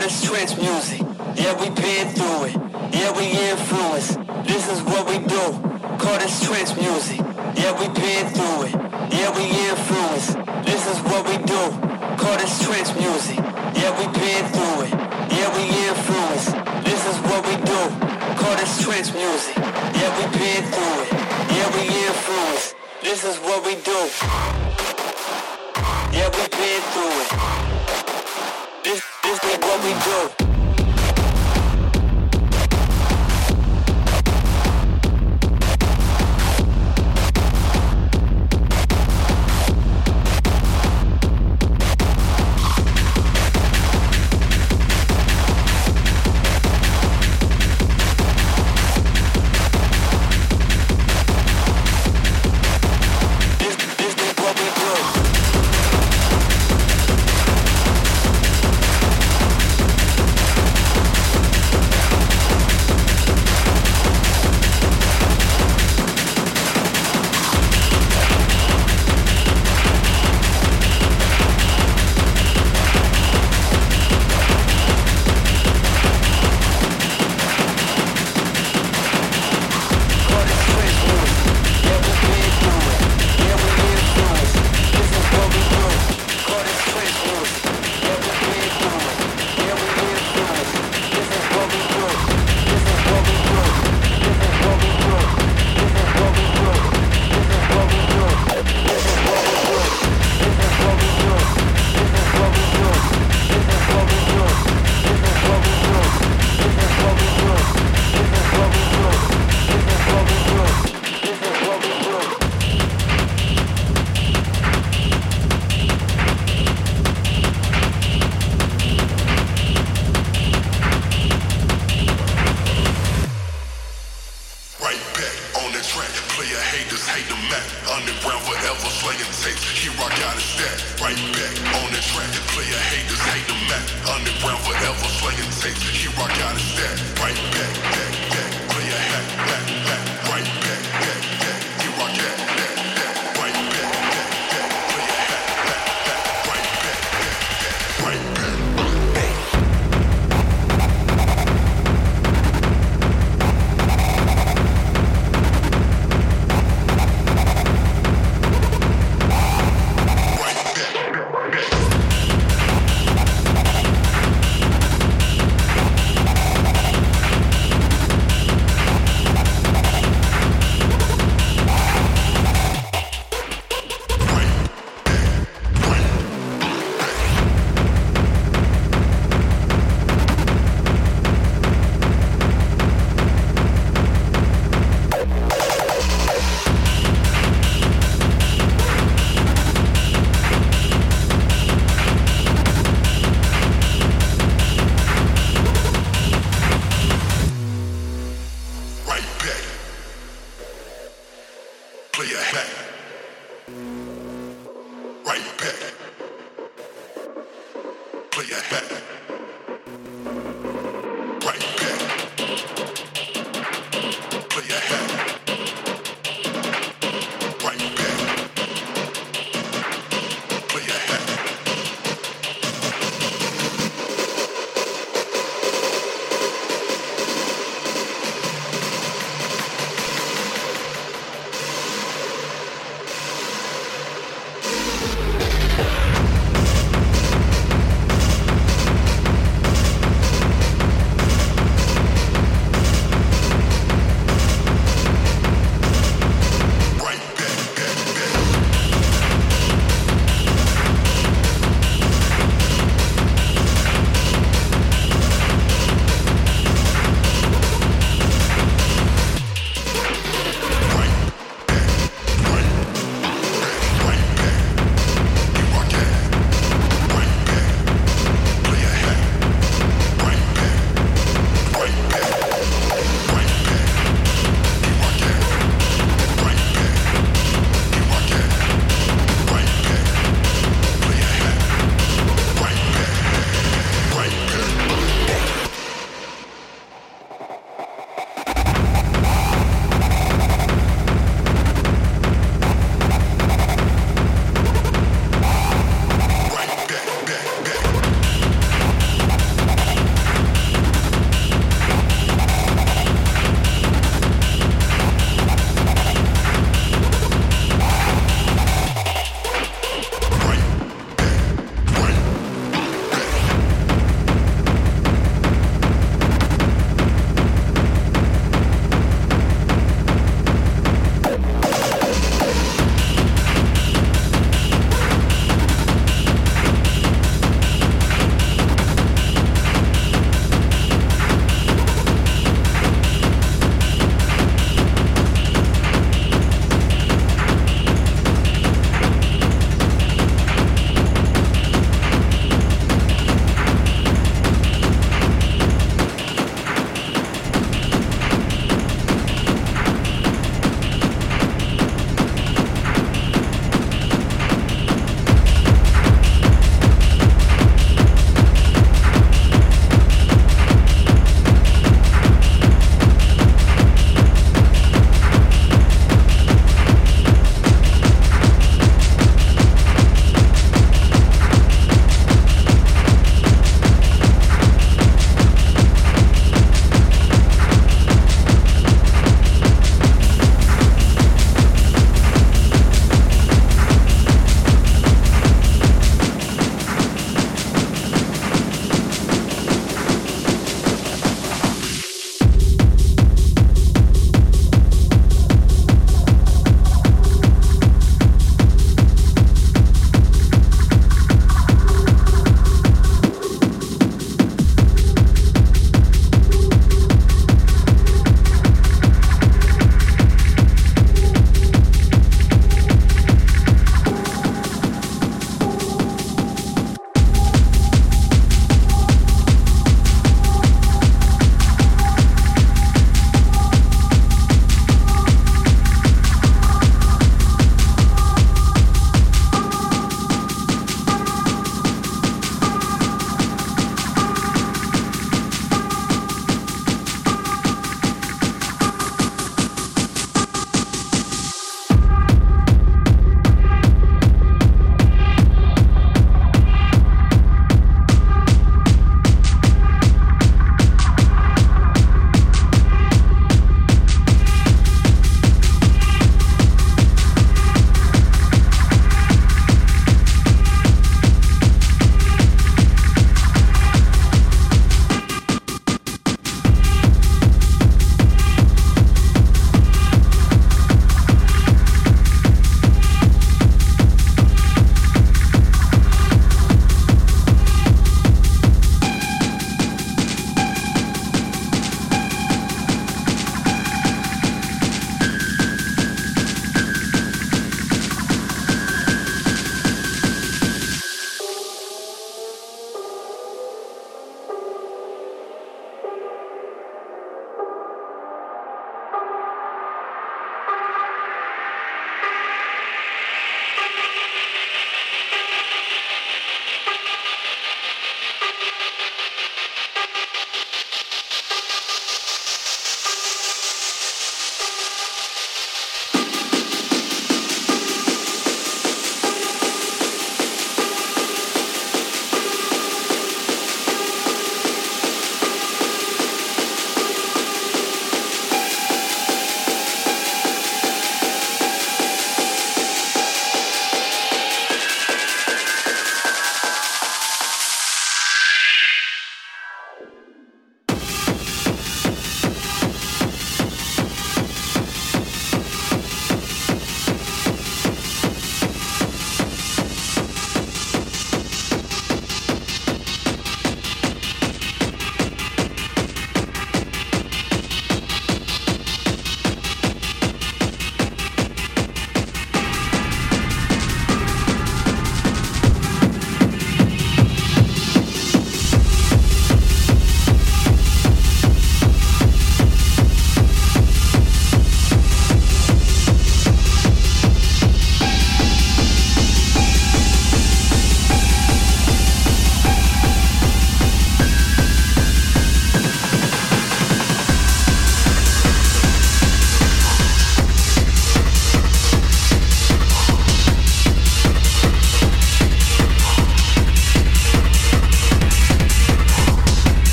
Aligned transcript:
this 0.00 0.22
trance 0.22 0.56
music. 0.56 1.00
Yeah, 1.36 1.52
we 1.60 1.68
been 1.70 2.08
through 2.08 2.44
it. 2.48 2.56
Yeah, 2.94 3.12
we 3.16 3.26
influence. 3.50 4.16
This 4.46 4.68
is 4.68 4.82
what 4.82 5.06
we 5.06 5.18
do. 5.18 5.44
Call 5.98 6.18
this 6.18 6.44
trance 6.44 6.74
music. 6.76 7.18
Yeah, 7.54 7.72
we 7.78 7.88
been 7.88 8.26
through 8.32 8.68
it. 8.68 8.74
Yeah, 9.12 9.30
we 9.36 9.44
influence. 9.68 10.34
This 10.64 10.86
is 10.86 10.98
what 11.04 11.26
we 11.28 11.36
do. 11.44 11.62
Call 12.16 12.36
this 12.38 12.64
trance 12.64 12.94
music. 12.96 13.38
Yeah, 13.76 13.92
we 13.98 14.06
been 14.16 14.44
through 14.54 14.88
it. 14.88 14.92
Yeah, 15.36 15.48
we 15.56 15.64
influence. 15.88 16.46
This 16.84 17.02
is 17.06 17.16
what 17.28 17.44
we 17.46 17.56
do. 17.60 17.80
Call 18.40 18.56
this 18.56 18.82
trance 18.82 19.12
music. 19.12 19.56
Yeah, 19.56 20.10
we 20.16 20.24
been 20.38 20.64
through 20.72 20.96
it. 21.04 21.12
Yeah, 21.56 21.68
we 21.76 21.82
influence. 22.08 22.74
This 23.02 23.24
is 23.24 23.36
what 23.38 23.64
we 23.64 23.74
do. 23.84 24.00
Yeah, 26.16 26.28
we 26.32 26.42
been 26.48 26.82
through 26.92 27.20
it 27.22 27.69
we 29.82 29.94
do. 29.94 30.39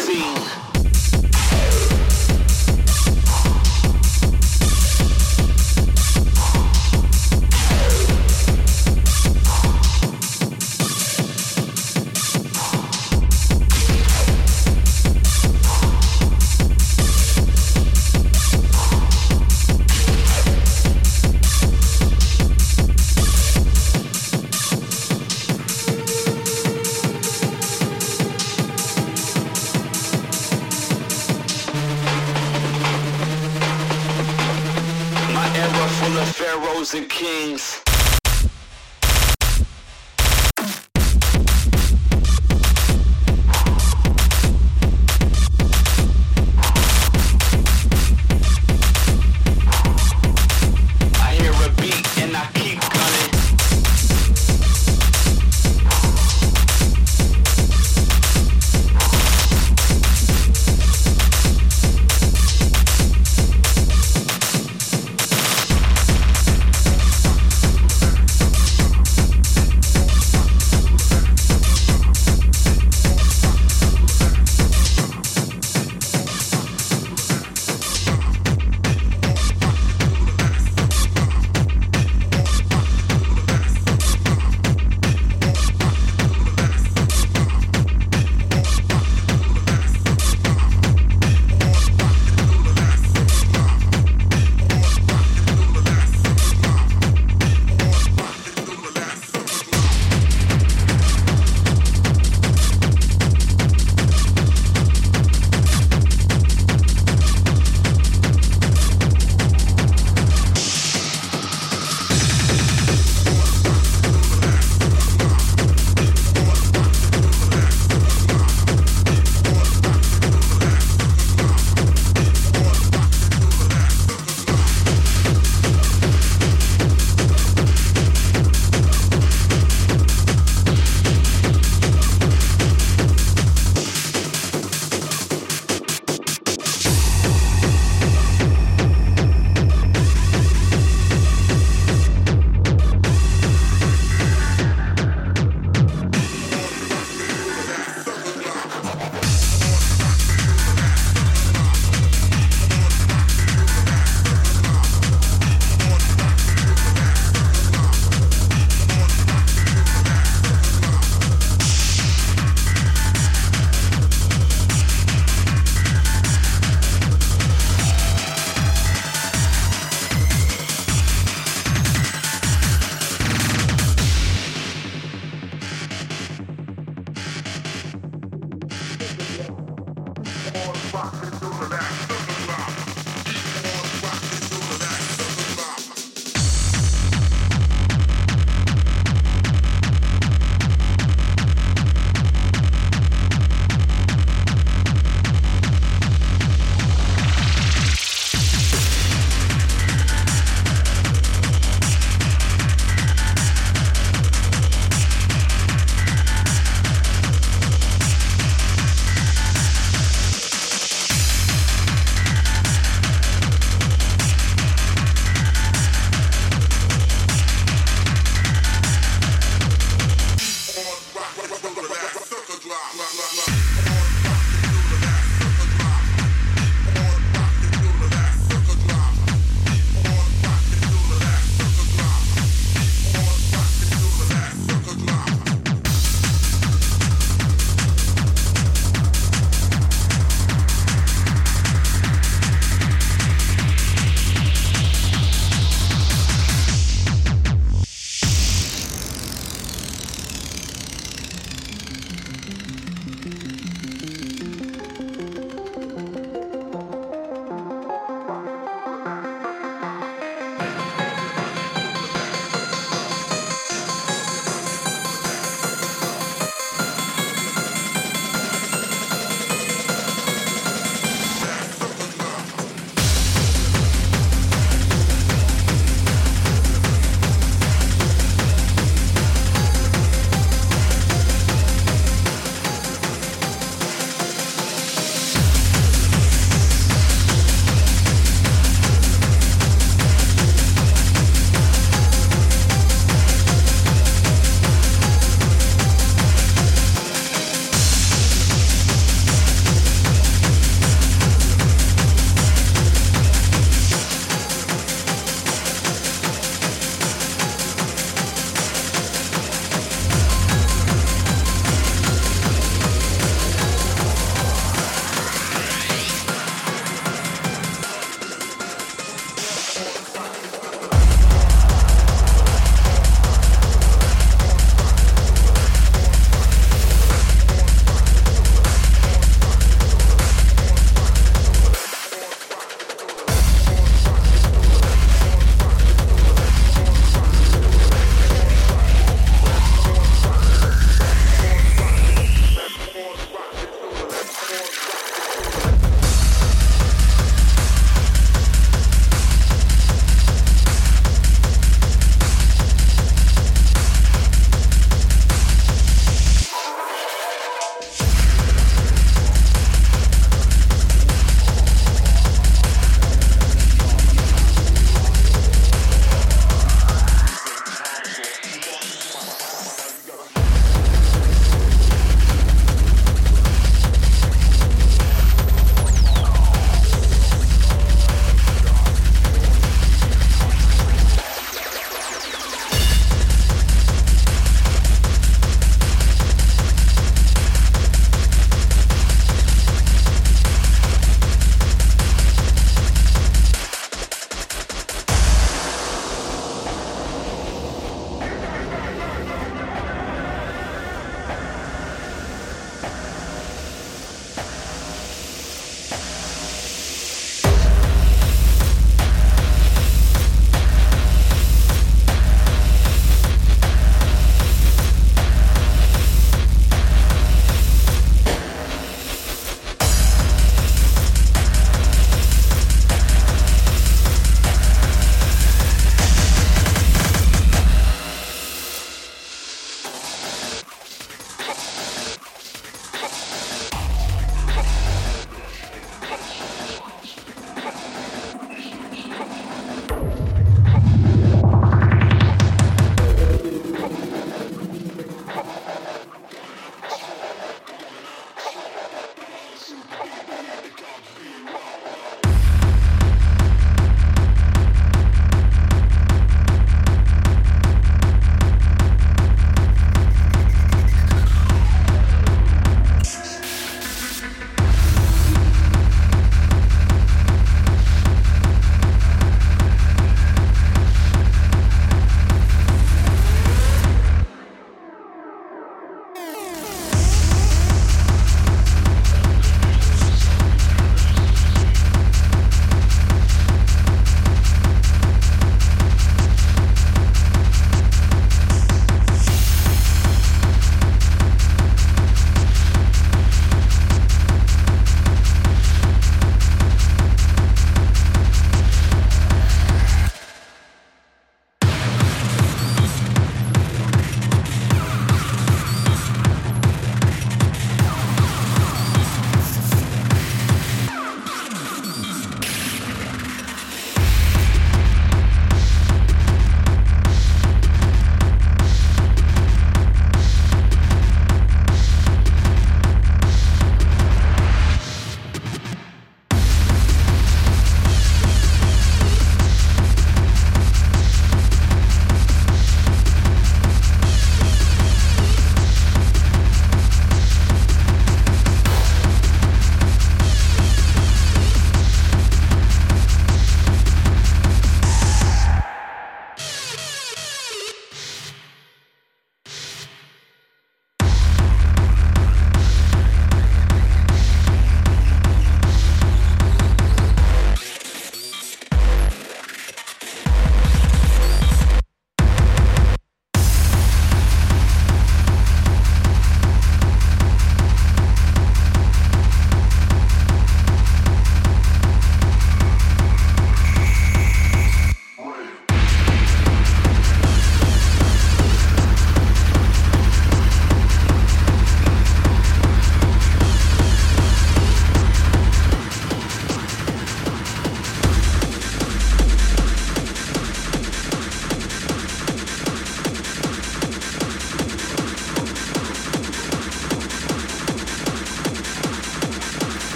scene. 0.00 0.57